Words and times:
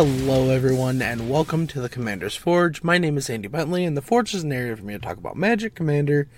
Hello, 0.00 0.50
everyone, 0.50 1.02
and 1.02 1.28
welcome 1.28 1.66
to 1.66 1.80
the 1.80 1.88
Commander's 1.88 2.36
Forge. 2.36 2.84
My 2.84 2.98
name 2.98 3.18
is 3.18 3.28
Andy 3.28 3.48
Bentley, 3.48 3.84
and 3.84 3.96
the 3.96 4.00
Forge 4.00 4.32
is 4.32 4.44
an 4.44 4.52
area 4.52 4.76
for 4.76 4.84
me 4.84 4.92
to 4.92 5.00
talk 5.00 5.16
about 5.16 5.36
Magic, 5.36 5.74
Commander, 5.74 6.28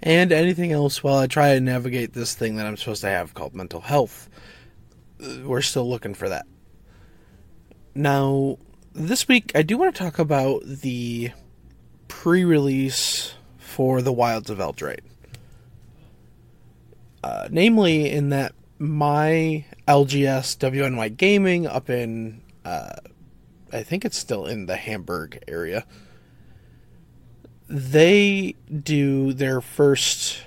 and 0.00 0.30
anything 0.30 0.70
else 0.70 1.02
while 1.02 1.18
I 1.18 1.26
try 1.26 1.48
and 1.48 1.66
navigate 1.66 2.12
this 2.12 2.36
thing 2.36 2.54
that 2.54 2.66
I'm 2.66 2.76
supposed 2.76 3.00
to 3.00 3.08
have 3.08 3.34
called 3.34 3.56
mental 3.56 3.80
health. 3.80 4.30
Uh, 5.20 5.38
We're 5.44 5.60
still 5.60 5.90
looking 5.90 6.14
for 6.14 6.28
that. 6.28 6.46
Now, 7.96 8.58
this 8.92 9.26
week, 9.26 9.50
I 9.56 9.62
do 9.62 9.76
want 9.76 9.96
to 9.96 10.00
talk 10.00 10.20
about 10.20 10.62
the 10.64 11.32
pre 12.06 12.44
release 12.44 13.34
for 13.58 14.02
the 14.02 14.12
Wilds 14.12 14.50
of 14.50 14.58
Eldraine. 14.58 15.00
Uh, 17.24 17.48
namely, 17.50 18.08
in 18.08 18.28
that 18.28 18.54
my 18.78 19.64
LGS 19.88 20.56
WNY 20.58 21.16
Gaming 21.16 21.66
up 21.66 21.88
in, 21.88 22.42
uh, 22.64 22.96
I 23.72 23.82
think 23.82 24.04
it's 24.04 24.18
still 24.18 24.46
in 24.46 24.66
the 24.66 24.76
Hamburg 24.76 25.42
area, 25.48 25.86
they 27.68 28.54
do 28.82 29.32
their 29.32 29.60
first 29.60 30.42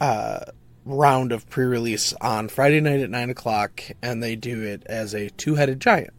uh, 0.00 0.40
round 0.84 1.32
of 1.32 1.48
pre 1.48 1.64
release 1.64 2.12
on 2.14 2.48
Friday 2.48 2.80
night 2.80 3.00
at 3.00 3.10
9 3.10 3.30
o'clock, 3.30 3.82
and 4.02 4.22
they 4.22 4.36
do 4.36 4.62
it 4.62 4.82
as 4.86 5.14
a 5.14 5.30
two 5.30 5.56
headed 5.56 5.80
giant. 5.80 6.14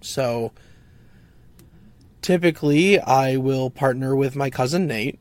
So 0.00 0.52
typically, 2.22 2.98
I 3.00 3.36
will 3.36 3.68
partner 3.68 4.16
with 4.16 4.36
my 4.36 4.48
cousin 4.48 4.86
Nate, 4.86 5.18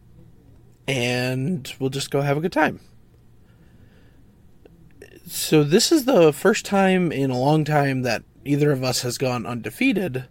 and 0.88 1.72
we'll 1.80 1.90
just 1.90 2.12
go 2.12 2.22
have 2.22 2.38
a 2.38 2.42
good 2.42 2.53
time 2.53 2.80
so 5.30 5.63
this 5.63 5.91
is 5.91 6.05
the 6.05 6.33
first 6.33 6.66
time 6.66 7.11
in 7.11 7.30
a 7.30 7.38
long 7.38 7.63
time 7.63 8.02
that 8.02 8.23
either 8.44 8.72
of 8.72 8.83
us 8.83 9.03
has 9.03 9.17
gone 9.17 9.45
undefeated 9.45 10.25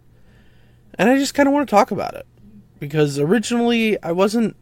and 0.95 1.09
i 1.09 1.17
just 1.17 1.33
kind 1.33 1.47
of 1.47 1.53
want 1.53 1.67
to 1.67 1.73
talk 1.73 1.91
about 1.91 2.13
it. 2.15 2.27
Because 2.79 3.17
originally 3.17 4.01
i 4.03 4.11
wasn't 4.11 4.55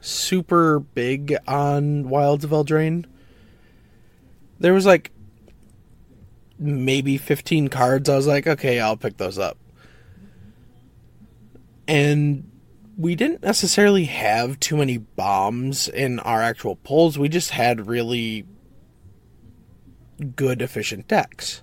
super 0.00 0.80
big 0.80 1.36
on 1.46 2.08
wilds 2.08 2.44
of 2.44 2.50
eldraine. 2.50 3.04
There 4.58 4.72
was 4.72 4.86
like 4.86 5.12
maybe 6.58 7.18
15 7.18 7.68
cards 7.68 8.08
i 8.08 8.16
was 8.16 8.26
like 8.26 8.46
okay 8.46 8.80
i'll 8.80 8.96
pick 8.96 9.18
those 9.18 9.38
up. 9.38 9.58
And 11.86 12.50
we 12.96 13.14
didn't 13.14 13.42
necessarily 13.42 14.06
have 14.06 14.58
too 14.58 14.78
many 14.78 14.96
bombs 14.96 15.86
in 15.86 16.18
our 16.20 16.40
actual 16.40 16.76
pulls 16.76 17.18
we 17.18 17.28
just 17.28 17.50
had 17.50 17.86
really 17.86 18.46
good, 20.34 20.62
efficient 20.62 21.08
decks. 21.08 21.62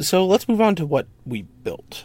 So 0.00 0.26
let's 0.26 0.48
move 0.48 0.60
on 0.60 0.74
to 0.76 0.86
what 0.86 1.06
we 1.26 1.42
built. 1.42 2.04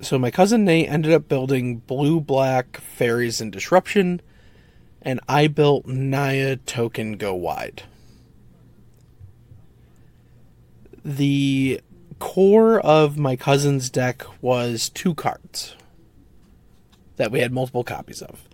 So 0.00 0.18
my 0.18 0.30
cousin 0.30 0.64
Nate 0.64 0.88
ended 0.88 1.12
up 1.12 1.28
building 1.28 1.78
blue 1.78 2.20
black 2.20 2.76
fairies 2.78 3.40
and 3.40 3.50
disruption, 3.50 4.20
and 5.00 5.20
I 5.28 5.46
built 5.46 5.86
Naya 5.86 6.56
token 6.56 7.12
go 7.12 7.34
wide. 7.34 7.84
The 11.04 11.80
core 12.18 12.80
of 12.80 13.16
my 13.16 13.36
cousin's 13.36 13.88
deck 13.88 14.24
was 14.42 14.90
two 14.90 15.14
cards 15.14 15.74
that 17.16 17.30
we 17.30 17.40
had 17.40 17.52
multiple 17.52 17.84
copies 17.84 18.20
of. 18.20 18.48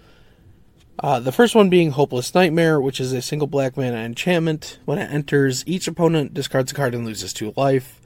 Uh, 0.98 1.18
the 1.18 1.32
first 1.32 1.54
one 1.54 1.70
being 1.70 1.90
Hopeless 1.90 2.34
Nightmare, 2.34 2.80
which 2.80 3.00
is 3.00 3.12
a 3.12 3.22
single 3.22 3.48
black 3.48 3.76
mana 3.76 3.96
enchantment. 3.96 4.78
When 4.84 4.98
it 4.98 5.10
enters, 5.10 5.64
each 5.66 5.88
opponent 5.88 6.34
discards 6.34 6.72
a 6.72 6.74
card 6.74 6.94
and 6.94 7.04
loses 7.04 7.32
two 7.32 7.52
life. 7.56 8.00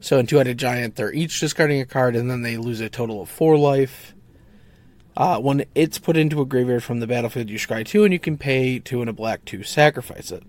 So 0.00 0.18
in 0.18 0.26
Two 0.26 0.36
Headed 0.36 0.58
Giant, 0.58 0.96
they're 0.96 1.12
each 1.12 1.40
discarding 1.40 1.80
a 1.80 1.86
card 1.86 2.16
and 2.16 2.30
then 2.30 2.42
they 2.42 2.56
lose 2.56 2.80
a 2.80 2.88
total 2.88 3.22
of 3.22 3.28
four 3.28 3.56
life. 3.56 4.14
Uh, 5.16 5.38
when 5.40 5.64
it's 5.74 5.98
put 5.98 6.16
into 6.16 6.42
a 6.42 6.44
graveyard 6.44 6.84
from 6.84 7.00
the 7.00 7.06
battlefield, 7.06 7.48
you 7.48 7.58
scry 7.58 7.84
two 7.84 8.04
and 8.04 8.12
you 8.12 8.18
can 8.18 8.36
pay 8.36 8.78
two 8.78 9.00
and 9.00 9.08
a 9.08 9.14
black 9.14 9.44
to 9.46 9.62
sacrifice 9.62 10.30
it. 10.30 10.42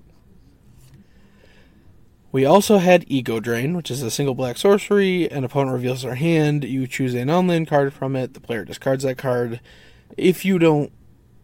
We 2.34 2.45
also 2.45 2.78
had 2.78 3.06
Ego 3.07 3.40
Drain, 3.40 3.75
which 3.78 3.90
is 3.90 4.03
a 4.03 4.11
single 4.11 4.35
black 4.35 4.57
sorcery. 4.57 5.31
An 5.31 5.45
opponent 5.45 5.73
reveals 5.73 6.01
their 6.01 6.16
hand. 6.16 6.66
You 6.66 6.85
choose 6.85 7.13
a 7.13 7.23
non 7.23 7.47
land 7.47 7.69
card 7.69 7.94
from 7.94 8.17
it. 8.17 8.34
The 8.34 8.41
player 8.41 8.66
discards 8.66 9.03
that 9.03 9.17
card. 9.17 9.61
If 10.17 10.44
you 10.44 10.59
don't 10.59 10.91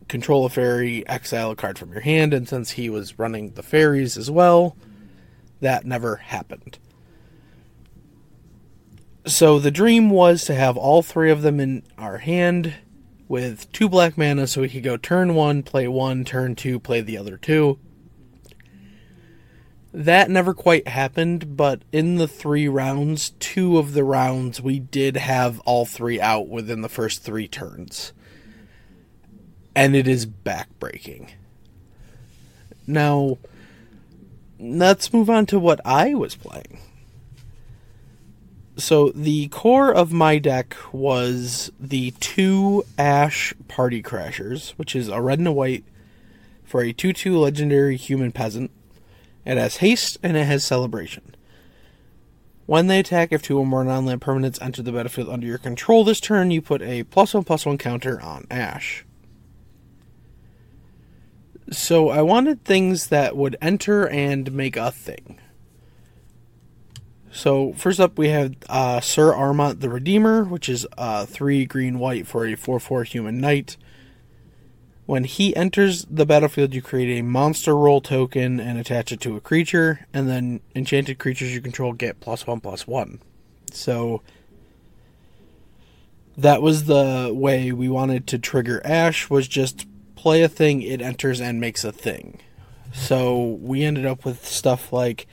control 0.08 0.46
a 0.46 0.50
fairy, 0.50 1.08
exile 1.08 1.52
a 1.52 1.56
card 1.56 1.80
from 1.80 1.92
your 1.92 2.02
hand, 2.02 2.34
and 2.34 2.48
since 2.48 2.72
he 2.72 2.90
was 2.90 3.20
running 3.20 3.52
the 3.52 3.64
fairies 3.64 4.18
as 4.18 4.30
well, 4.30 4.76
that 5.62 5.86
never 5.86 6.18
happened. 6.18 6.78
So 9.26 9.58
the 9.60 9.72
dream 9.72 10.10
was 10.10 10.44
to 10.46 10.56
have 10.56 10.76
all 10.76 11.02
three 11.02 11.32
of 11.32 11.42
them 11.42 11.60
in 11.60 11.84
our 11.98 12.18
hand 12.18 12.74
with 13.28 13.72
two 13.72 13.88
black 13.88 14.18
mana 14.18 14.48
so 14.48 14.62
we 14.62 14.70
could 14.70 14.84
go 14.84 14.98
turn 14.98 15.34
one, 15.34 15.64
play 15.64 15.88
one, 15.88 16.26
turn 16.26 16.56
two, 16.56 16.80
play 16.80 17.02
the 17.02 17.18
other 17.18 17.38
two. 17.38 17.80
That 19.94 20.30
never 20.30 20.54
quite 20.54 20.88
happened, 20.88 21.56
but 21.56 21.84
in 21.92 22.16
the 22.16 22.28
three 22.28 22.68
rounds, 22.68 23.30
two 23.40 23.78
of 23.78 23.94
the 23.94 24.04
rounds, 24.04 24.60
we 24.60 24.80
did 24.80 25.16
have 25.16 25.60
all 25.62 25.86
three 25.86 26.20
out 26.20 26.50
within 26.50 26.82
the 26.82 26.90
first 26.90 27.24
three 27.24 27.48
turns 27.48 28.12
and 29.76 29.96
it 29.96 30.08
is 30.08 30.26
backbreaking. 30.26 31.30
Now, 32.86 33.38
let's 34.60 35.14
move 35.14 35.30
on 35.30 35.46
to 35.48 35.60
what 35.60 35.80
I 35.86 36.14
was 36.14 36.36
playing. 36.36 36.80
So, 38.76 39.10
the 39.10 39.50
core 39.50 39.94
of 39.94 40.12
my 40.12 40.40
deck 40.40 40.76
was 40.92 41.72
the 41.80 42.12
two 42.20 42.84
Ash 42.98 43.54
Party 43.68 44.02
Crashers, 44.02 44.72
which 44.72 44.96
is 44.96 45.10
a 45.10 45.22
red 45.22 45.38
and 45.38 45.48
a 45.48 45.52
white 45.52 45.84
for 46.64 46.82
a 46.82 46.92
2 46.92 47.14
2 47.14 47.38
legendary 47.38 47.96
human 47.98 48.32
peasant. 48.32 48.72
It 49.46 49.58
has 49.58 49.78
haste 49.78 50.18
and 50.24 50.36
it 50.36 50.46
has 50.46 50.64
celebration. 50.64 51.36
When 52.66 52.88
they 52.88 53.00
attack, 53.00 53.32
if 53.32 53.42
two 53.42 53.60
or 53.60 53.66
more 53.66 53.84
non 53.84 54.06
land 54.06 54.22
permanents 54.22 54.62
enter 54.62 54.82
the 54.82 54.92
battlefield 54.92 55.30
under 55.30 55.46
your 55.46 55.58
control 55.58 56.04
this 56.04 56.20
turn, 56.20 56.50
you 56.50 56.62
put 56.62 56.82
a 56.82 57.04
plus 57.04 57.34
one 57.34 57.44
plus 57.44 57.66
one 57.66 57.78
counter 57.78 58.22
on 58.22 58.48
Ash. 58.50 59.06
So 61.72 62.10
I 62.10 62.22
wanted 62.22 62.64
things 62.64 63.08
that 63.08 63.36
would 63.36 63.56
enter 63.62 64.08
and 64.08 64.52
make 64.52 64.76
a 64.76 64.92
thing. 64.92 65.40
So 67.32 67.74
first 67.74 68.00
up, 68.00 68.18
we 68.18 68.30
have 68.30 68.54
uh, 68.70 69.02
Syr 69.02 69.32
Armont 69.32 69.80
the 69.80 69.90
Redeemer, 69.90 70.44
which 70.44 70.70
is 70.70 70.86
uh, 70.98 71.26
three 71.26 71.66
green 71.66 71.98
white 71.98 72.28
for 72.28 72.46
a 72.46 72.56
four 72.56 72.80
four 72.80 73.04
human 73.04 73.40
knight. 73.40 73.76
When 75.06 75.24
he 75.24 75.56
enters 75.56 76.06
the 76.06 76.26
battlefield, 76.26 76.74
you 76.74 76.82
create 76.82 77.20
a 77.20 77.24
monster 77.24 77.76
role 77.76 78.02
token 78.02 78.60
and 78.60 78.80
attach 78.80 79.12
it 79.12 79.20
to 79.22 79.36
a 79.36 79.42
creature, 79.42 80.06
and 80.14 80.30
then 80.30 80.62
enchanted 80.76 81.18
creatures 81.18 81.54
you 81.54 81.60
control 81.60 81.92
get 81.92 82.20
plus 82.20 82.46
one 82.46 82.62
plus 82.62 82.88
one. 82.88 83.20
So 83.72 84.22
that 86.38 86.62
was 86.62 86.86
the 86.86 87.32
way 87.34 87.72
we 87.72 87.90
wanted 87.90 88.28
to 88.28 88.38
trigger 88.38 88.80
Ash 88.86 89.30
was 89.30 89.48
just 89.48 89.88
play 90.24 90.42
a 90.42 90.48
thing, 90.48 90.82
it 90.82 91.02
enters 91.02 91.42
and 91.42 91.60
makes 91.60 91.84
a 91.84 91.92
thing. 91.92 92.40
So 92.94 93.60
we 93.62 93.84
ended 93.84 94.06
up 94.06 94.24
with 94.24 94.46
stuff 94.46 94.94
like 94.94 95.28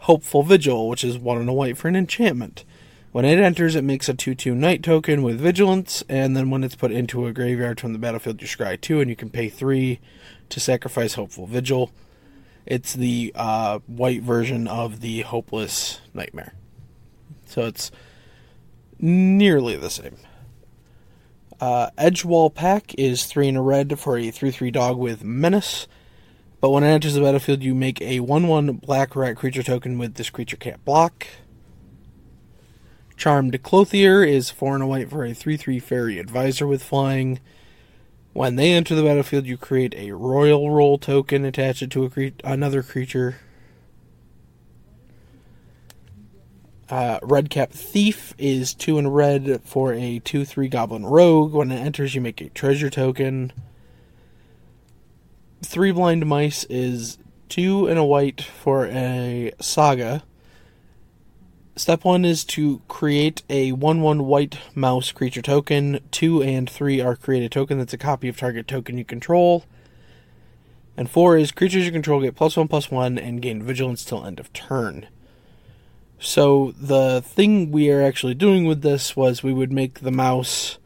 Hopeful 0.00 0.42
Vigil, 0.42 0.90
which 0.90 1.02
is 1.02 1.16
one 1.16 1.38
and 1.38 1.48
a 1.48 1.54
white 1.54 1.78
for 1.78 1.88
an 1.88 1.96
enchantment. 1.96 2.62
When 3.12 3.24
it 3.24 3.38
enters, 3.38 3.74
it 3.74 3.82
makes 3.82 4.10
a 4.10 4.14
2 4.14 4.34
2 4.34 4.54
knight 4.54 4.82
token 4.82 5.22
with 5.22 5.40
vigilance, 5.40 6.04
and 6.06 6.36
then 6.36 6.50
when 6.50 6.64
it's 6.64 6.74
put 6.74 6.92
into 6.92 7.26
a 7.26 7.32
graveyard 7.32 7.80
from 7.80 7.94
the 7.94 7.98
battlefield, 7.98 8.42
you 8.42 8.46
scry 8.46 8.78
2, 8.78 9.00
and 9.00 9.08
you 9.08 9.16
can 9.16 9.30
pay 9.30 9.48
3 9.48 10.00
to 10.50 10.60
sacrifice 10.60 11.14
Hopeful 11.14 11.46
Vigil. 11.46 11.90
It's 12.66 12.92
the 12.92 13.32
uh, 13.34 13.78
white 13.86 14.20
version 14.20 14.68
of 14.68 15.00
the 15.00 15.22
Hopeless 15.22 16.02
Nightmare. 16.12 16.52
So 17.46 17.62
it's 17.62 17.90
nearly 18.98 19.76
the 19.76 19.88
same. 19.88 20.18
Uh, 21.60 21.90
Edgewall 21.96 22.54
Pack 22.54 22.94
is 22.98 23.24
3 23.24 23.48
in 23.48 23.56
a 23.56 23.62
red 23.62 23.98
for 23.98 24.18
a 24.18 24.30
3 24.30 24.50
3 24.50 24.70
dog 24.70 24.98
with 24.98 25.24
Menace. 25.24 25.86
But 26.60 26.70
when 26.70 26.84
it 26.84 26.88
enters 26.88 27.14
the 27.14 27.20
battlefield, 27.20 27.62
you 27.62 27.74
make 27.74 28.00
a 28.00 28.20
1 28.20 28.48
1 28.48 28.72
black 28.74 29.16
rat 29.16 29.36
creature 29.36 29.62
token 29.62 29.98
with 29.98 30.14
this 30.14 30.30
creature 30.30 30.56
can't 30.56 30.84
block. 30.84 31.26
Charmed 33.16 33.62
Clothier 33.62 34.22
is 34.22 34.50
4 34.50 34.74
and 34.74 34.84
a 34.84 34.86
white 34.86 35.08
for 35.08 35.24
a 35.24 35.32
3 35.32 35.56
3 35.56 35.78
fairy 35.78 36.18
advisor 36.18 36.66
with 36.66 36.82
flying. 36.82 37.40
When 38.34 38.56
they 38.56 38.72
enter 38.72 38.94
the 38.94 39.02
battlefield, 39.02 39.46
you 39.46 39.56
create 39.56 39.94
a 39.96 40.12
royal 40.12 40.70
role 40.70 40.98
token, 40.98 41.46
attach 41.46 41.82
it 41.82 41.90
to 41.92 42.10
cre- 42.10 42.28
another 42.44 42.82
creature. 42.82 43.36
Uh, 46.88 47.18
Redcap 47.22 47.72
Thief 47.72 48.32
is 48.38 48.72
2 48.72 48.98
in 48.98 49.08
red 49.08 49.60
for 49.64 49.92
a 49.92 50.20
2 50.20 50.44
3 50.44 50.68
Goblin 50.68 51.04
Rogue. 51.04 51.52
When 51.52 51.72
it 51.72 51.80
enters, 51.80 52.14
you 52.14 52.20
make 52.20 52.40
a 52.40 52.48
treasure 52.50 52.90
token. 52.90 53.52
Three 55.64 55.90
Blind 55.90 56.26
Mice 56.26 56.64
is 56.64 57.18
2 57.48 57.88
and 57.88 57.98
a 57.98 58.04
white 58.04 58.40
for 58.40 58.86
a 58.86 59.52
Saga. 59.60 60.22
Step 61.74 62.04
one 62.04 62.24
is 62.24 62.44
to 62.44 62.80
create 62.86 63.42
a 63.50 63.72
1 63.72 64.00
1 64.00 64.24
white 64.24 64.58
mouse 64.76 65.10
creature 65.10 65.42
token. 65.42 65.98
2 66.12 66.40
and 66.40 66.70
3 66.70 67.00
are 67.00 67.16
create 67.16 67.42
a 67.42 67.48
token 67.48 67.78
that's 67.78 67.94
a 67.94 67.98
copy 67.98 68.28
of 68.28 68.36
target 68.36 68.68
token 68.68 68.96
you 68.96 69.04
control. 69.04 69.64
And 70.96 71.10
4 71.10 71.36
is 71.36 71.50
creatures 71.50 71.84
you 71.84 71.90
control 71.90 72.22
get 72.22 72.36
plus 72.36 72.56
1 72.56 72.68
plus 72.68 72.92
1 72.92 73.18
and 73.18 73.42
gain 73.42 73.60
vigilance 73.60 74.04
till 74.04 74.24
end 74.24 74.38
of 74.38 74.52
turn. 74.52 75.08
So 76.18 76.72
the 76.78 77.22
thing 77.22 77.70
we 77.70 77.90
are 77.90 78.02
actually 78.02 78.34
doing 78.34 78.64
with 78.64 78.82
this 78.82 79.14
was 79.16 79.42
we 79.42 79.52
would 79.52 79.72
make 79.72 80.00
the 80.00 80.10
mouse, 80.10 80.78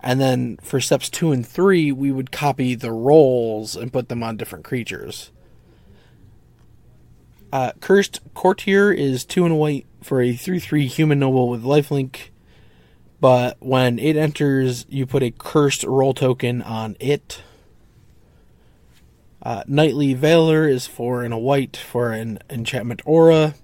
and 0.00 0.20
then 0.20 0.58
for 0.62 0.80
steps 0.80 1.08
2 1.08 1.32
and 1.32 1.46
3, 1.46 1.92
we 1.92 2.10
would 2.10 2.32
copy 2.32 2.74
the 2.74 2.92
roles 2.92 3.76
and 3.76 3.92
put 3.92 4.08
them 4.08 4.22
on 4.22 4.36
different 4.36 4.64
creatures. 4.64 5.30
Uh, 7.52 7.72
Cursed 7.80 8.20
Courtier 8.34 8.92
is 8.92 9.24
2 9.24 9.44
and 9.44 9.58
white 9.58 9.86
for 10.02 10.20
a 10.20 10.34
3 10.34 10.58
3 10.58 10.86
human 10.86 11.20
noble 11.20 11.48
with 11.48 11.62
lifelink. 11.62 12.30
But 13.20 13.56
when 13.60 13.98
it 13.98 14.16
enters, 14.16 14.84
you 14.88 15.06
put 15.06 15.22
a 15.22 15.30
cursed 15.30 15.84
role 15.84 16.12
token 16.12 16.60
on 16.60 16.96
it. 17.00 17.42
Uh, 19.42 19.62
Knightly 19.66 20.12
Valor 20.12 20.68
is 20.68 20.86
4 20.86 21.22
and 21.22 21.32
a 21.32 21.38
white 21.38 21.76
for 21.76 22.12
an 22.12 22.40
enchantment 22.50 23.00
aura. 23.04 23.54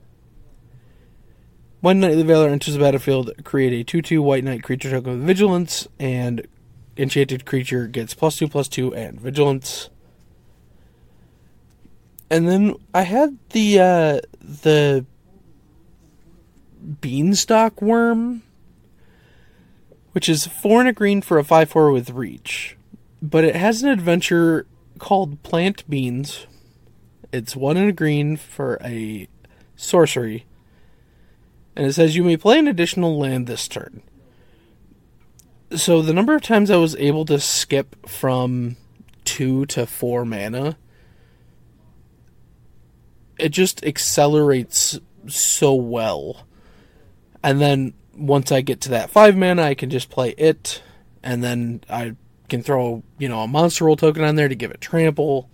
When 1.83 1.99
Knightly 1.99 2.23
Valor 2.23 2.49
enters 2.49 2.75
the 2.75 2.81
battlefield, 2.81 3.33
create 3.43 3.73
a 3.73 3.83
2 3.83 4.03
2 4.03 4.23
white 4.23 4.45
knight 4.45 4.63
creature 4.63 4.89
token 4.89 5.15
with 5.19 5.27
vigilance, 5.27 5.89
and 5.99 6.47
enchanted 6.97 7.45
creature 7.45 7.89
gets 7.89 8.15
plus 8.15 8.37
2 8.37 8.47
plus 8.47 8.69
2 8.69 8.95
and 8.95 9.21
vigilance. 9.21 9.91
And 12.31 12.49
then 12.49 12.77
I 12.95 13.03
had 13.03 13.37
the 13.51 13.81
uh, 13.81 14.21
the 14.41 15.05
beanstalk 17.01 17.81
wurm, 17.81 18.43
which 20.13 20.29
is 20.29 20.47
four 20.47 20.79
and 20.79 20.89
a 20.89 20.93
green 20.93 21.21
for 21.21 21.37
a 21.37 21.45
5 21.45 21.69
4 21.69 21.91
with 21.91 22.11
reach. 22.11 22.77
But 23.21 23.43
it 23.43 23.57
has 23.57 23.83
an 23.83 23.89
adventure 23.89 24.67
called 25.01 25.43
Plant 25.43 25.83
Beans. 25.91 26.47
It's 27.33 27.57
one 27.57 27.77
and 27.77 27.89
a 27.89 27.93
green 27.93 28.37
for 28.37 28.79
a 28.85 29.27
sorcery. 29.75 30.47
And 31.75 31.87
it 31.87 31.93
says 31.95 32.17
you 32.17 32.25
may 32.25 32.37
play 32.37 32.59
an 32.59 32.69
additional 32.69 33.19
land 33.19 33.47
this 33.47 33.67
turn. 33.67 34.03
So 35.75 36.03
the 36.03 36.13
number 36.13 36.35
of 36.35 36.43
times 36.43 36.71
I 36.71 36.77
was 36.77 36.95
able 36.97 37.25
to 37.27 37.41
skip 37.41 38.09
from 38.09 38.77
two 39.25 39.65
to 39.67 39.87
four 39.87 40.25
mana, 40.25 40.77
it 43.39 43.51
just 43.51 43.85
accelerates 43.85 45.01
so 45.29 45.75
well 45.75 46.47
and 47.43 47.61
then 47.61 47.95
once 48.15 48.53
I 48.53 48.61
get 48.61 48.81
to 48.83 48.91
that 48.91 49.11
five 49.11 49.37
mana, 49.37 49.63
I 49.63 49.75
can 49.75 49.91
just 49.91 50.11
play 50.11 50.31
it, 50.39 50.83
and 51.23 51.43
then 51.43 51.83
I 51.89 52.17
can 52.49 52.63
throw 52.63 53.03
you 53.19 53.29
know 53.29 53.41
a 53.41 53.49
monster 53.49 53.85
role 53.85 53.97
token 53.97 54.23
on 54.23 54.37
there 54.37 54.49
to 54.49 54.55
give 54.55 54.71
it 54.71 54.81
trample. 54.81 55.49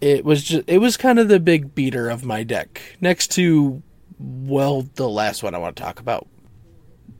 It 0.00 0.24
was 0.24 0.44
just 0.44 0.64
it 0.68 0.78
was 0.78 0.96
kind 0.96 1.18
of 1.18 1.28
the 1.28 1.40
big 1.40 1.74
beater 1.74 2.08
of 2.08 2.24
my 2.24 2.42
deck, 2.42 2.96
next 3.00 3.28
to 3.32 3.82
well 4.18 4.82
the 4.94 5.08
last 5.08 5.42
one 5.42 5.54
I 5.54 5.58
want 5.58 5.76
to 5.76 5.82
talk 5.82 6.00
about. 6.00 6.26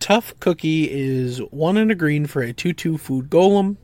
Tough 0.01 0.39
Cookie 0.41 0.91
is 0.91 1.39
one 1.51 1.77
and 1.77 1.91
a 1.91 1.95
green 1.95 2.27
for 2.27 2.43
a 2.43 2.53
2 2.53 2.73
2 2.73 2.99
food 2.99 3.31
golem. 3.31 3.77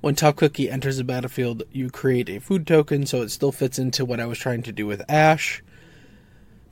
When 0.00 0.14
Tough 0.14 0.36
Cookie 0.36 0.70
enters 0.70 0.96
the 0.96 1.04
battlefield, 1.04 1.64
you 1.72 1.90
create 1.90 2.28
a 2.28 2.38
food 2.38 2.66
token, 2.66 3.04
so 3.04 3.22
it 3.22 3.30
still 3.30 3.50
fits 3.50 3.78
into 3.78 4.04
what 4.04 4.20
I 4.20 4.26
was 4.26 4.38
trying 4.38 4.62
to 4.62 4.72
do 4.72 4.86
with 4.86 5.02
Ash. 5.08 5.62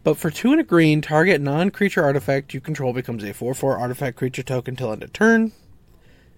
But 0.04 0.16
for 0.16 0.30
two 0.30 0.52
and 0.52 0.60
a 0.60 0.64
green, 0.64 1.00
target 1.00 1.40
non 1.40 1.70
creature 1.70 2.04
artifact 2.04 2.54
you 2.54 2.60
control 2.60 2.92
becomes 2.92 3.24
a 3.24 3.34
4 3.34 3.54
4 3.54 3.76
artifact 3.76 4.16
creature 4.16 4.44
token 4.44 4.76
till 4.76 4.92
end 4.92 5.02
of 5.02 5.12
turn. 5.12 5.50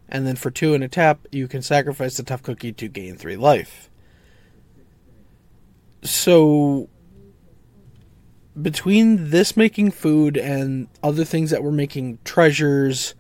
And 0.08 0.26
then 0.26 0.36
for 0.36 0.50
two 0.50 0.72
and 0.72 0.82
a 0.82 0.88
tap, 0.88 1.26
you 1.30 1.46
can 1.48 1.60
sacrifice 1.60 2.16
the 2.16 2.22
tough 2.22 2.42
cookie 2.42 2.72
to 2.72 2.88
gain 2.88 3.16
three 3.16 3.36
life. 3.36 3.90
So 6.02 6.88
between 8.62 9.30
this 9.30 9.56
making 9.56 9.90
food 9.90 10.36
and 10.36 10.88
other 11.02 11.24
things 11.24 11.50
that 11.50 11.62
were 11.62 11.72
making 11.72 12.18
treasures, 12.24 13.14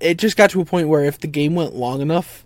it 0.00 0.18
just 0.18 0.36
got 0.36 0.50
to 0.50 0.60
a 0.60 0.64
point 0.64 0.88
where 0.88 1.04
if 1.04 1.18
the 1.18 1.26
game 1.26 1.54
went 1.54 1.74
long 1.74 2.00
enough 2.00 2.44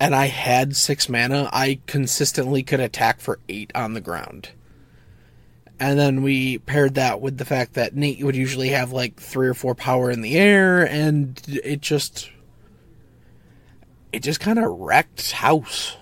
and 0.00 0.14
I 0.14 0.26
had 0.26 0.76
six 0.76 1.08
mana, 1.08 1.48
I 1.52 1.80
consistently 1.86 2.62
could 2.62 2.80
attack 2.80 3.20
for 3.20 3.40
eight 3.48 3.72
on 3.74 3.94
the 3.94 4.00
ground. 4.00 4.50
And 5.80 5.98
then 5.98 6.22
we 6.22 6.58
paired 6.58 6.94
that 6.94 7.20
with 7.20 7.38
the 7.38 7.44
fact 7.44 7.74
that 7.74 7.94
Nate 7.94 8.22
would 8.24 8.36
usually 8.36 8.70
have 8.70 8.92
like 8.92 9.20
three 9.20 9.46
or 9.46 9.54
four 9.54 9.74
power 9.74 10.10
in 10.10 10.22
the 10.22 10.36
air, 10.36 10.86
and 10.86 11.40
it 11.46 11.80
just. 11.80 12.30
It 14.10 14.20
just 14.20 14.40
kind 14.40 14.58
of 14.58 14.64
wrecked 14.70 15.32
house. 15.32 15.96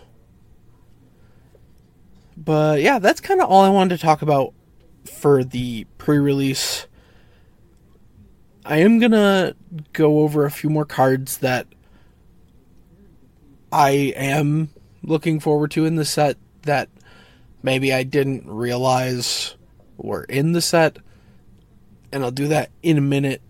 But 2.36 2.82
yeah, 2.82 2.98
that's 2.98 3.20
kind 3.20 3.40
of 3.40 3.48
all 3.48 3.62
I 3.62 3.70
wanted 3.70 3.96
to 3.96 4.02
talk 4.02 4.22
about 4.22 4.52
for 5.04 5.42
the 5.42 5.84
pre 5.98 6.18
release. 6.18 6.86
I 8.64 8.78
am 8.78 8.98
gonna 8.98 9.54
go 9.92 10.20
over 10.20 10.44
a 10.44 10.50
few 10.50 10.68
more 10.68 10.84
cards 10.84 11.38
that 11.38 11.66
I 13.72 13.90
am 14.16 14.70
looking 15.02 15.40
forward 15.40 15.70
to 15.72 15.84
in 15.84 15.96
the 15.96 16.04
set 16.04 16.36
that 16.62 16.88
maybe 17.62 17.92
I 17.92 18.02
didn't 18.02 18.48
realize 18.48 19.54
were 19.96 20.24
in 20.24 20.52
the 20.52 20.60
set, 20.60 20.98
and 22.12 22.24
I'll 22.24 22.30
do 22.30 22.48
that 22.48 22.70
in 22.82 22.98
a 22.98 23.02
minute. 23.02 23.42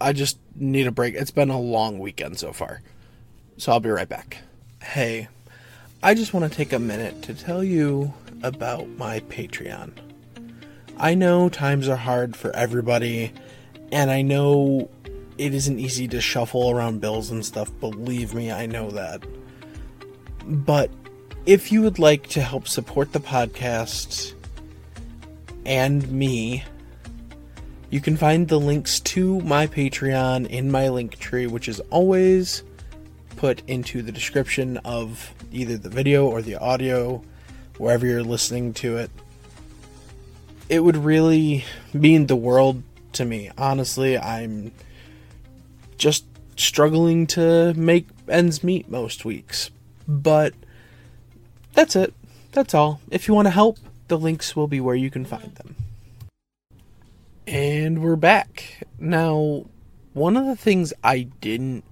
I 0.00 0.12
just 0.12 0.38
need 0.54 0.86
a 0.86 0.92
break. 0.92 1.14
It's 1.14 1.30
been 1.30 1.50
a 1.50 1.60
long 1.60 1.98
weekend 1.98 2.38
so 2.38 2.52
far. 2.52 2.82
So 3.56 3.72
I'll 3.72 3.80
be 3.80 3.90
right 3.90 4.08
back. 4.08 4.38
Hey, 4.82 5.28
I 6.04 6.14
just 6.14 6.34
want 6.34 6.50
to 6.50 6.56
take 6.56 6.72
a 6.72 6.80
minute 6.80 7.22
to 7.22 7.34
tell 7.34 7.62
you 7.62 8.12
about 8.42 8.88
my 8.88 9.20
Patreon. 9.20 9.92
I 10.96 11.14
know 11.14 11.48
times 11.48 11.88
are 11.88 11.94
hard 11.96 12.34
for 12.34 12.50
everybody, 12.56 13.32
and 13.92 14.10
I 14.10 14.22
know 14.22 14.90
it 15.38 15.54
isn't 15.54 15.78
easy 15.78 16.08
to 16.08 16.20
shuffle 16.20 16.70
around 16.70 17.00
bills 17.00 17.30
and 17.30 17.44
stuff. 17.44 17.70
Believe 17.78 18.34
me, 18.34 18.50
I 18.50 18.66
know 18.66 18.90
that. 18.90 19.22
But 20.44 20.90
if 21.46 21.70
you 21.70 21.82
would 21.82 22.00
like 22.00 22.26
to 22.30 22.42
help 22.42 22.66
support 22.66 23.12
the 23.12 23.20
podcast 23.20 24.34
and 25.64 26.10
me, 26.10 26.64
you 27.90 28.00
can 28.00 28.16
find 28.16 28.48
the 28.48 28.58
links 28.58 28.98
to 29.00 29.38
my 29.42 29.68
Patreon 29.68 30.48
in 30.48 30.68
my 30.68 30.88
link 30.88 31.20
tree, 31.20 31.46
which 31.46 31.68
is 31.68 31.78
always 31.90 32.64
put 33.42 33.60
into 33.66 34.02
the 34.02 34.12
description 34.12 34.76
of 34.84 35.34
either 35.50 35.76
the 35.76 35.88
video 35.88 36.24
or 36.24 36.40
the 36.42 36.54
audio, 36.54 37.20
wherever 37.76 38.06
you're 38.06 38.22
listening 38.22 38.72
to 38.72 38.96
it. 38.96 39.10
It 40.68 40.78
would 40.78 40.96
really 40.96 41.64
mean 41.92 42.28
the 42.28 42.36
world 42.36 42.84
to 43.14 43.24
me. 43.24 43.50
Honestly, 43.58 44.16
I'm 44.16 44.70
just 45.98 46.24
struggling 46.56 47.26
to 47.34 47.74
make 47.74 48.06
ends 48.28 48.62
meet 48.62 48.88
most 48.88 49.24
weeks. 49.24 49.72
But 50.06 50.54
that's 51.72 51.96
it. 51.96 52.14
That's 52.52 52.74
all. 52.74 53.00
If 53.10 53.26
you 53.26 53.34
want 53.34 53.46
to 53.46 53.50
help, 53.50 53.76
the 54.06 54.18
links 54.18 54.54
will 54.54 54.68
be 54.68 54.80
where 54.80 54.94
you 54.94 55.10
can 55.10 55.24
find 55.24 55.52
them. 55.56 55.74
And 57.48 58.04
we're 58.04 58.14
back. 58.14 58.86
Now, 59.00 59.64
one 60.12 60.36
of 60.36 60.46
the 60.46 60.54
things 60.54 60.92
I 61.02 61.22
didn't 61.40 61.82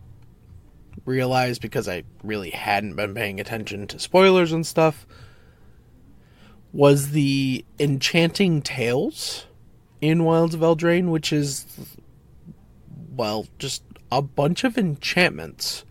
realize 1.04 1.58
because 1.58 1.88
I 1.88 2.04
really 2.22 2.50
hadn't 2.50 2.96
been 2.96 3.14
paying 3.14 3.40
attention 3.40 3.86
to 3.88 3.98
spoilers 3.98 4.52
and 4.52 4.66
stuff 4.66 5.06
was 6.72 7.10
the 7.10 7.64
Enchanting 7.78 8.62
Tales 8.62 9.46
in 10.00 10.24
Wilds 10.24 10.54
of 10.54 10.60
Eldraine, 10.60 11.10
which 11.10 11.32
is, 11.32 11.66
well, 13.14 13.46
just 13.58 13.82
a 14.10 14.22
bunch 14.22 14.64
of 14.64 14.78
enchantments 14.78 15.84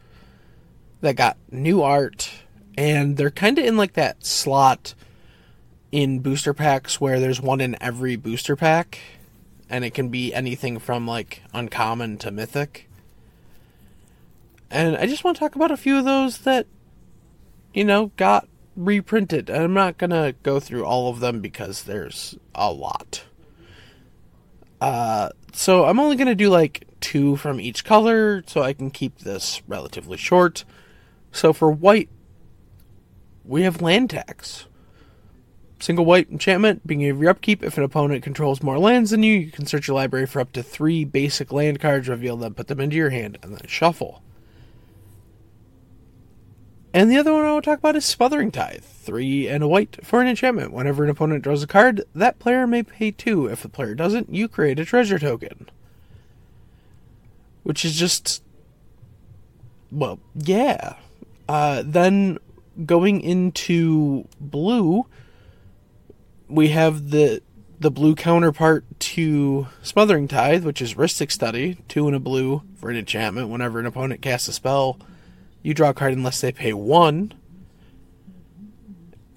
that 1.01 1.15
got 1.15 1.37
new 1.51 1.81
art, 1.81 2.31
and 2.77 3.17
they're 3.17 3.29
kind 3.29 3.57
of 3.57 3.65
in 3.65 3.77
like 3.77 3.93
that 3.93 4.25
slot 4.25 4.93
in 5.91 6.19
booster 6.19 6.53
packs 6.53 6.99
where 7.01 7.19
there's 7.19 7.41
one 7.41 7.61
in 7.61 7.75
every 7.81 8.15
booster 8.15 8.55
pack, 8.55 8.99
and 9.69 9.83
it 9.83 9.93
can 9.93 10.09
be 10.09 10.33
anything 10.33 10.79
from 10.79 11.07
like 11.07 11.41
uncommon 11.53 12.17
to 12.17 12.31
mythic. 12.31 12.88
And 14.71 14.95
I 14.97 15.05
just 15.05 15.23
want 15.23 15.37
to 15.37 15.39
talk 15.39 15.55
about 15.55 15.71
a 15.71 15.77
few 15.77 15.97
of 15.97 16.05
those 16.05 16.39
that, 16.39 16.67
you 17.73 17.83
know, 17.83 18.11
got 18.17 18.47
reprinted. 18.75 19.49
And 19.49 19.63
I'm 19.63 19.73
not 19.73 19.97
going 19.97 20.11
to 20.11 20.35
go 20.43 20.59
through 20.59 20.85
all 20.85 21.09
of 21.09 21.19
them 21.19 21.41
because 21.41 21.83
there's 21.83 22.37
a 22.53 22.71
lot. 22.71 23.23
Uh, 24.79 25.29
so 25.51 25.85
I'm 25.85 25.99
only 25.99 26.15
going 26.15 26.27
to 26.27 26.35
do 26.35 26.49
like 26.49 26.87
two 27.01 27.35
from 27.35 27.59
each 27.59 27.83
color 27.83 28.43
so 28.47 28.61
I 28.61 28.73
can 28.73 28.91
keep 28.91 29.19
this 29.19 29.61
relatively 29.67 30.17
short. 30.17 30.63
So 31.31 31.51
for 31.51 31.71
white, 31.71 32.09
we 33.43 33.63
have 33.63 33.81
land 33.81 34.11
tax 34.11 34.67
Single 35.81 36.03
white 36.03 36.29
enchantment, 36.29 36.85
beginning 36.85 37.11
of 37.11 37.21
your 37.21 37.29
upkeep, 37.29 37.63
if 37.63 37.77
an 37.77 37.85
opponent 37.85 38.21
controls 38.21 38.61
more 38.61 38.77
lands 38.77 39.11
than 39.11 39.23
you, 39.23 39.33
you 39.33 39.51
can 39.51 39.65
search 39.65 39.87
your 39.87 39.95
library 39.95 40.25
for 40.25 40.41
up 40.41 40.51
to 40.51 40.61
three 40.61 41.05
basic 41.05 41.53
land 41.53 41.79
cards, 41.79 42.09
reveal 42.09 42.35
them, 42.35 42.53
put 42.53 42.67
them 42.67 42.81
into 42.81 42.97
your 42.97 43.11
hand, 43.11 43.37
and 43.41 43.53
then 43.53 43.65
shuffle. 43.65 44.21
And 46.93 47.11
the 47.11 47.17
other 47.17 47.31
one 47.31 47.45
I 47.45 47.51
want 47.51 47.63
to 47.63 47.69
talk 47.69 47.79
about 47.79 47.95
is 47.95 48.05
Smothering 48.05 48.51
Tithe. 48.51 48.83
Three 48.83 49.47
and 49.47 49.63
a 49.63 49.67
white 49.67 49.99
for 50.03 50.21
an 50.21 50.27
enchantment. 50.27 50.73
Whenever 50.73 51.03
an 51.03 51.09
opponent 51.09 51.43
draws 51.43 51.61
a 51.61 51.67
card, 51.67 52.03
that 52.15 52.39
player 52.39 52.65
may 52.65 52.83
pay 52.83 53.11
two. 53.11 53.47
If 53.47 53.61
the 53.61 53.69
player 53.69 53.93
doesn't, 53.93 54.33
you 54.33 54.47
create 54.47 54.79
a 54.79 54.85
treasure 54.85 55.19
token. 55.19 55.69
Which 57.63 57.85
is 57.85 57.95
just. 57.95 58.43
Well, 59.91 60.19
yeah. 60.35 60.95
Uh, 61.47 61.83
then 61.85 62.39
going 62.85 63.21
into 63.21 64.27
blue, 64.39 65.05
we 66.47 66.69
have 66.69 67.11
the 67.11 67.41
the 67.79 67.91
blue 67.91 68.13
counterpart 68.13 68.83
to 68.99 69.67
Smothering 69.81 70.27
Tithe, 70.27 70.65
which 70.65 70.81
is 70.81 70.95
Rhystic 70.95 71.31
Study, 71.31 71.77
two 71.87 72.07
and 72.07 72.15
a 72.15 72.19
blue 72.19 72.63
for 72.75 72.89
an 72.89 72.97
enchantment. 72.97 73.49
Whenever 73.49 73.79
an 73.79 73.85
opponent 73.85 74.21
casts 74.21 74.47
a 74.49 74.53
spell, 74.53 74.99
you 75.61 75.73
draw 75.73 75.89
a 75.89 75.93
card 75.93 76.13
unless 76.13 76.41
they 76.41 76.51
pay 76.51 76.73
one. 76.73 77.33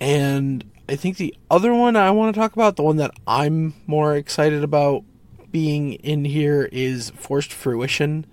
And 0.00 0.64
I 0.88 0.96
think 0.96 1.16
the 1.16 1.34
other 1.50 1.72
one 1.72 1.96
I 1.96 2.10
want 2.10 2.34
to 2.34 2.40
talk 2.40 2.52
about, 2.54 2.76
the 2.76 2.82
one 2.82 2.96
that 2.96 3.12
I'm 3.26 3.74
more 3.86 4.16
excited 4.16 4.64
about 4.64 5.04
being 5.50 5.94
in 5.94 6.24
here, 6.24 6.68
is 6.72 7.10
Forced 7.10 7.52
Fruition, 7.52 8.26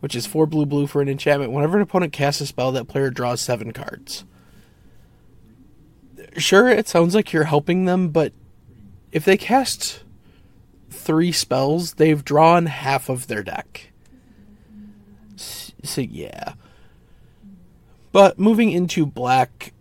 which 0.00 0.14
is 0.14 0.26
four 0.26 0.46
blue 0.46 0.66
blue 0.66 0.86
for 0.86 1.02
an 1.02 1.08
enchantment. 1.08 1.52
Whenever 1.52 1.76
an 1.76 1.82
opponent 1.82 2.12
casts 2.12 2.40
a 2.40 2.46
spell, 2.46 2.72
that 2.72 2.88
player 2.88 3.10
draws 3.10 3.40
seven 3.40 3.72
cards. 3.72 4.24
Sure, 6.36 6.68
it 6.68 6.88
sounds 6.88 7.14
like 7.14 7.32
you're 7.32 7.44
helping 7.44 7.84
them, 7.84 8.08
but 8.08 8.32
if 9.12 9.24
they 9.24 9.36
cast 9.36 10.02
three 10.90 11.32
spells, 11.32 11.94
they've 11.94 12.24
drawn 12.24 12.66
half 12.66 13.08
of 13.08 13.26
their 13.26 13.42
deck. 13.42 13.92
So, 15.36 16.02
yeah. 16.02 16.54
But 18.16 18.38
moving 18.38 18.72
into 18.72 19.04
black, 19.04 19.74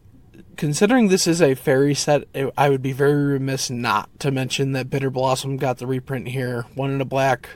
considering 0.58 1.08
this 1.08 1.26
is 1.26 1.42
a 1.42 1.56
fairy 1.56 1.96
set, 1.96 2.26
I 2.58 2.68
would 2.68 2.82
be 2.82 2.92
very 2.92 3.24
remiss 3.24 3.70
not 3.70 4.10
to 4.20 4.30
mention 4.30 4.74
that 4.74 4.90
Bitter 4.90 5.10
Blossom 5.10 5.56
got 5.56 5.78
the 5.78 5.88
reprint 5.88 6.28
here. 6.28 6.66
One 6.76 6.92
in 6.92 7.00
a 7.00 7.06
black 7.06 7.48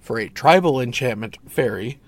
for 0.00 0.18
a 0.18 0.28
tribal 0.28 0.80
enchantment 0.80 1.36
fairy. 1.48 2.00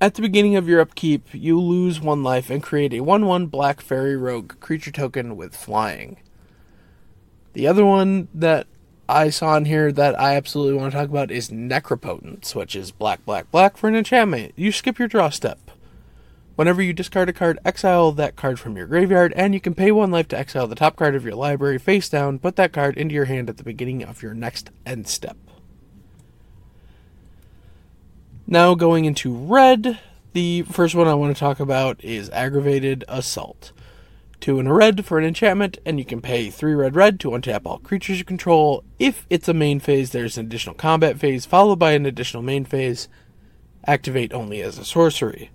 At 0.00 0.14
the 0.14 0.22
beginning 0.22 0.56
of 0.56 0.66
your 0.66 0.80
upkeep, 0.80 1.28
you 1.34 1.60
lose 1.60 2.00
one 2.00 2.22
life 2.22 2.48
and 2.48 2.62
create 2.62 2.94
a 2.94 3.00
1 3.00 3.26
1 3.26 3.48
black 3.48 3.82
fairy 3.82 4.16
rogue 4.16 4.58
creature 4.58 4.90
token 4.90 5.36
with 5.36 5.54
flying. 5.54 6.18
The 7.52 7.66
other 7.66 7.84
one 7.84 8.28
that 8.32 8.66
I 9.06 9.28
saw 9.28 9.58
in 9.58 9.66
here 9.66 9.92
that 9.92 10.18
I 10.18 10.36
absolutely 10.36 10.78
want 10.78 10.92
to 10.92 10.98
talk 10.98 11.10
about 11.10 11.30
is 11.30 11.50
Necropotence, 11.50 12.54
which 12.54 12.74
is 12.74 12.90
black, 12.90 13.22
black, 13.26 13.50
black 13.50 13.76
for 13.76 13.88
an 13.88 13.96
enchantment. 13.96 14.54
You 14.56 14.72
skip 14.72 14.98
your 14.98 15.08
draw 15.08 15.28
step. 15.28 15.61
Whenever 16.54 16.82
you 16.82 16.92
discard 16.92 17.30
a 17.30 17.32
card, 17.32 17.58
exile 17.64 18.12
that 18.12 18.36
card 18.36 18.60
from 18.60 18.76
your 18.76 18.86
graveyard, 18.86 19.32
and 19.34 19.54
you 19.54 19.60
can 19.60 19.74
pay 19.74 19.90
one 19.90 20.10
life 20.10 20.28
to 20.28 20.38
exile 20.38 20.66
the 20.66 20.74
top 20.74 20.96
card 20.96 21.14
of 21.14 21.24
your 21.24 21.34
library 21.34 21.78
face 21.78 22.08
down. 22.10 22.38
Put 22.38 22.56
that 22.56 22.72
card 22.72 22.98
into 22.98 23.14
your 23.14 23.24
hand 23.24 23.48
at 23.48 23.56
the 23.56 23.64
beginning 23.64 24.04
of 24.04 24.22
your 24.22 24.34
next 24.34 24.70
end 24.84 25.06
step. 25.06 25.36
Now, 28.46 28.74
going 28.74 29.06
into 29.06 29.34
red, 29.34 29.98
the 30.34 30.62
first 30.62 30.94
one 30.94 31.08
I 31.08 31.14
want 31.14 31.34
to 31.34 31.40
talk 31.40 31.58
about 31.58 32.04
is 32.04 32.28
Aggravated 32.30 33.02
Assault. 33.08 33.72
Two 34.40 34.58
in 34.58 34.66
a 34.66 34.74
red 34.74 35.06
for 35.06 35.18
an 35.18 35.24
enchantment, 35.24 35.78
and 35.86 35.98
you 35.98 36.04
can 36.04 36.20
pay 36.20 36.50
three 36.50 36.74
red 36.74 36.96
red 36.96 37.18
to 37.20 37.30
untap 37.30 37.62
all 37.64 37.78
creatures 37.78 38.18
you 38.18 38.24
control. 38.24 38.84
If 38.98 39.26
it's 39.30 39.48
a 39.48 39.54
main 39.54 39.80
phase, 39.80 40.10
there's 40.10 40.36
an 40.36 40.46
additional 40.46 40.74
combat 40.74 41.18
phase, 41.18 41.46
followed 41.46 41.78
by 41.78 41.92
an 41.92 42.04
additional 42.04 42.42
main 42.42 42.66
phase. 42.66 43.08
Activate 43.86 44.34
only 44.34 44.60
as 44.60 44.76
a 44.76 44.84
sorcery. 44.84 45.50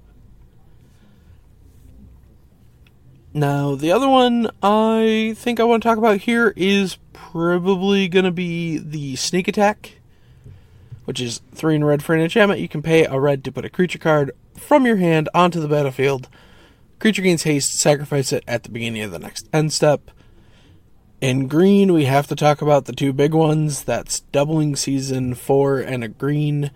Now, 3.38 3.76
the 3.76 3.92
other 3.92 4.10
one 4.10 4.50
I 4.64 5.36
think 5.38 5.60
I 5.60 5.64
want 5.64 5.84
to 5.84 5.88
talk 5.88 6.00
about 6.00 6.22
here 6.22 6.56
is 6.58 6.98
probably 7.14 8.08
going 8.08 8.26
to 8.26 8.32
be 8.32 8.80
the 8.80 9.16
Sneak 9.16 9.48
Attack, 9.48 10.00
which 11.06 11.22
is 11.22 11.42
3 11.54 11.76
in 11.76 11.84
red 11.84 12.02
for 12.02 12.16
an 12.16 12.22
enchantment. 12.22 12.62
You 12.62 12.68
can 12.68 12.82
pay 12.82 13.06
a 13.06 13.20
red 13.20 13.44
to 13.44 13.52
put 13.52 13.64
a 13.64 13.70
creature 13.70 14.00
card 14.00 14.32
from 14.56 14.88
your 14.88 14.96
hand 14.96 15.30
onto 15.36 15.60
the 15.60 15.68
battlefield. 15.68 16.30
Creature 16.98 17.22
gains 17.22 17.44
haste, 17.44 17.76
sacrifice 17.76 18.34
it 18.34 18.44
at 18.48 18.64
the 18.64 18.72
beginning 18.72 19.04
of 19.04 19.12
the 19.12 19.20
next 19.20 19.48
end 19.54 19.72
step. 19.72 20.10
In 21.22 21.48
green, 21.48 21.94
we 21.94 22.06
have 22.06 22.26
to 22.30 22.36
talk 22.36 22.64
about 22.64 22.86
the 22.86 22.92
two 22.92 23.14
big 23.14 23.36
ones. 23.36 23.84
That's 23.84 24.22
Doubling 24.32 24.76
Season 24.76 25.36
4 25.36 25.82
and 25.82 26.04
a 26.04 26.08
green 26.08 26.72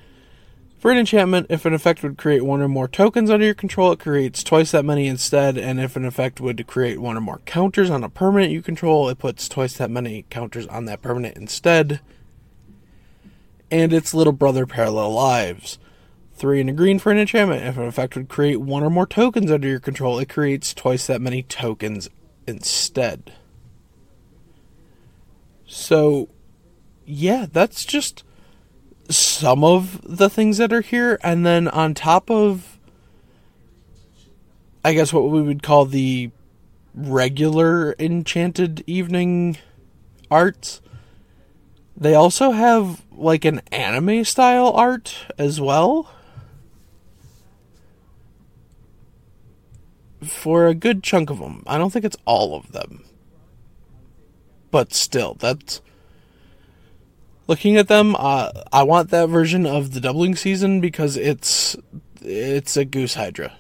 for 0.82 0.90
an 0.90 0.98
enchantment, 0.98 1.46
if 1.52 1.68
an 1.68 1.76
effect 1.76 2.02
would 2.02 2.18
create 2.18 2.44
one 2.44 2.60
or 2.60 2.68
more 2.68 2.88
tokens 2.88 3.30
under 3.30 3.46
your 3.46 3.54
control, 3.54 3.92
it 3.92 4.00
creates 4.00 4.44
twice 4.44 4.72
that 4.72 4.84
many 4.84 5.06
instead. 5.06 5.56
And 5.56 5.80
if 5.80 5.96
an 5.96 6.06
effect 6.06 6.42
would 6.42 6.66
create 6.66 7.00
one 7.00 7.16
or 7.16 7.22
more 7.22 7.40
counters 7.46 7.92
on 7.92 8.04
a 8.04 8.10
permanent 8.10 8.52
you 8.52 8.64
control, 8.64 9.08
it 9.08 9.20
puts 9.20 9.48
twice 9.48 9.78
that 9.78 9.92
many 9.92 10.26
counters 10.32 10.66
on 10.66 10.86
that 10.86 11.04
permanent 11.04 11.38
instead. 11.38 12.00
And 13.70 13.94
its 13.94 14.16
little 14.16 14.34
brother, 14.34 14.66
Parallel 14.66 15.12
Lives. 15.12 15.78
Three 16.34 16.60
and 16.60 16.72
a 16.72 16.74
green 16.74 16.98
for 16.98 17.12
an 17.12 17.20
enchantment. 17.20 17.64
If 17.64 17.78
an 17.78 17.86
effect 17.86 18.16
would 18.16 18.28
create 18.28 18.60
one 18.60 18.82
or 18.82 18.90
more 18.90 19.06
tokens 19.06 19.52
under 19.52 19.68
your 19.68 19.80
control, 19.80 20.18
it 20.18 20.30
creates 20.30 20.74
twice 20.74 21.06
that 21.06 21.22
many 21.22 21.44
tokens 21.44 22.10
instead. 22.48 23.34
So, 25.68 26.30
yeah, 27.06 27.46
that's 27.52 27.86
just 27.86 28.24
some 29.18 29.64
of 29.64 30.02
the 30.04 30.30
things 30.30 30.58
that 30.58 30.74
are 30.74 30.82
here, 30.82 31.20
and 31.24 31.46
then 31.46 31.68
on 31.68 31.94
top 31.94 32.30
of, 32.30 32.80
I 34.84 34.94
guess 34.94 35.14
what 35.14 35.30
we 35.30 35.42
would 35.42 35.64
call 35.64 35.86
the 35.86 36.32
regular 36.94 37.96
Enchanted 38.00 38.84
Evening 38.88 39.58
arts, 40.30 40.82
they 41.96 42.16
also 42.16 42.52
have 42.52 43.04
like 43.12 43.46
an 43.46 43.62
anime 43.72 44.24
style 44.24 44.72
art 44.72 45.16
as 45.38 45.62
well. 45.62 46.10
For 50.24 50.68
a 50.68 50.76
good 50.76 51.04
chunk 51.04 51.30
of 51.30 51.40
them. 51.40 51.64
I 51.66 51.78
don't 51.78 51.92
think 51.92 52.06
it's 52.06 52.18
all 52.26 52.56
of 52.56 52.72
them. 52.72 53.04
But 54.70 54.94
still, 54.94 55.34
that's 55.34 55.82
looking 57.52 57.76
at 57.76 57.90
them, 57.90 58.16
uh, 58.18 58.50
I 58.72 58.84
want 58.84 59.10
that 59.10 59.28
version 59.28 59.66
of 59.66 59.92
the 59.92 60.00
doubling 60.00 60.38
season 60.38 60.80
because 60.80 61.18
it's 61.18 61.76
it's 62.22 62.78
a 62.78 62.86
goose 62.86 63.16
hydra 63.16 63.52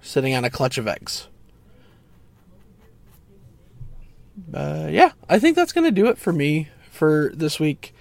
sitting 0.00 0.34
on 0.34 0.44
a 0.44 0.50
clutch 0.50 0.78
of 0.78 0.88
eggs. 0.88 1.28
Uh, 4.52 4.88
yeah, 4.90 5.12
I 5.28 5.38
think 5.38 5.54
that's 5.54 5.72
gonna 5.72 5.92
do 5.92 6.06
it 6.06 6.18
for 6.18 6.32
me 6.32 6.70
for 6.90 7.30
this 7.32 7.60
week. 7.60 7.94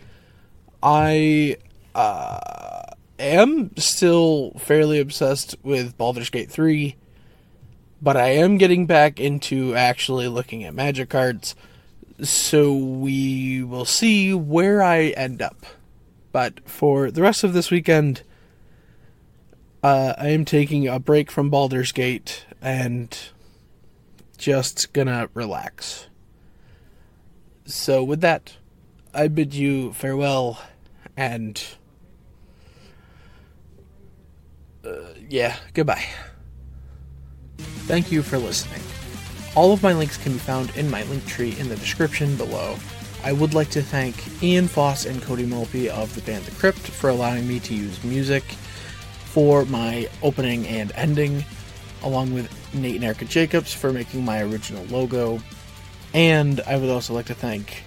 I 0.82 1.58
uh, 1.94 2.86
am 3.20 3.78
still 3.78 4.54
fairly 4.58 5.00
obsessed 5.00 5.56
with 5.62 5.96
Baldur's 5.96 6.32
Gate 6.32 6.50
3, 6.50 6.96
but 8.02 8.18
I 8.18 8.30
am 8.30 8.58
getting 8.58 8.88
back 8.88 9.20
into 9.20 9.76
actually 9.76 10.28
looking 10.28 10.64
at 10.64 10.74
magic 10.74 11.10
cards 11.10 11.54
so 12.22 12.74
we 12.74 13.64
will 13.64 13.86
see 13.86 14.34
where 14.34 14.82
I 14.82 15.08
end 15.10 15.42
up. 15.42 15.66
But 16.32 16.60
for 16.68 17.10
the 17.12 17.22
rest 17.22 17.44
of 17.44 17.54
this 17.54 17.72
weekend, 17.72 18.24
uh, 19.82 20.14
I 20.18 20.30
am 20.30 20.46
taking 20.46 20.88
a 20.88 21.00
break 21.00 21.32
from 21.32 21.50
Baldur's 21.50 21.92
Gate 21.92 22.46
and 22.62 23.18
just 24.38 24.94
gonna 24.94 25.30
relax. 25.34 26.08
So, 27.66 28.04
with 28.04 28.22
that, 28.22 28.58
I 29.14 29.28
bid 29.28 29.54
you 29.54 29.94
farewell 29.94 30.62
and. 31.16 31.64
Uh, 34.84 35.14
yeah, 35.30 35.58
goodbye. 35.74 36.06
Thank 37.58 38.12
you 38.12 38.24
for 38.24 38.38
listening. 38.38 38.82
All 39.56 39.74
of 39.74 39.84
my 39.84 39.94
links 39.94 40.18
can 40.18 40.34
be 40.34 40.40
found 40.40 40.76
in 40.76 40.90
my 40.90 41.04
link 41.04 41.26
tree 41.26 41.56
in 41.60 41.70
the 41.70 41.76
description 41.76 42.36
below. 42.36 42.78
I 43.24 43.34
would 43.34 43.54
like 43.54 43.70
to 43.72 43.82
thank 43.82 44.16
Ian 44.42 44.68
Foss 44.68 45.06
and 45.06 45.22
Cody 45.22 45.46
Mulpey 45.46 45.90
of 45.90 46.14
the 46.16 46.22
band 46.22 46.46
The 46.46 46.52
Crypt 46.52 46.80
for 46.80 47.10
allowing 47.10 47.48
me 47.48 47.60
to 47.62 47.74
use 47.74 48.02
music 48.04 48.44
for 49.26 49.66
my 49.66 50.08
opening 50.24 50.66
and 50.68 50.92
ending, 50.96 51.44
along 52.04 52.34
with 52.34 52.50
Nate 52.74 52.96
and 52.96 53.04
Erica 53.04 53.26
Jacobs 53.26 53.74
for 53.74 53.92
making 53.92 54.24
my 54.24 54.42
original 54.42 54.86
logo. 54.86 55.42
And 56.14 56.62
I 56.62 56.78
would 56.78 56.90
also 56.90 57.14
like 57.14 57.26
to 57.26 57.34
thank 57.34 57.84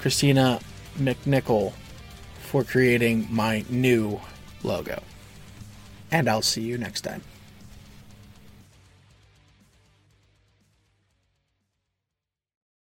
Christina 0.00 0.60
McNichol 0.98 1.72
for 2.40 2.64
creating 2.64 3.28
my 3.30 3.64
new 3.70 4.20
logo. 4.62 5.02
And 6.10 6.28
I'll 6.28 6.42
see 6.42 6.62
you 6.62 6.78
next 6.78 7.00
time. 7.02 7.22